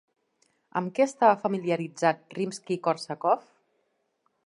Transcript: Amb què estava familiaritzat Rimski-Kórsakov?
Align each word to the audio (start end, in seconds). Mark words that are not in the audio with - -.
Amb 0.81 0.93
què 0.99 1.05
estava 1.09 1.37
familiaritzat 1.43 2.35
Rimski-Kórsakov? 2.39 3.49